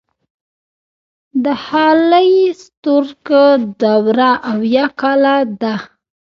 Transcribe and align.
د 1.43 1.45
هالی 1.65 2.31
ستورک 2.63 3.27
دوره 3.81 4.31
اويا 4.51 4.85
کاله 4.99 5.35
ده. 5.61 5.75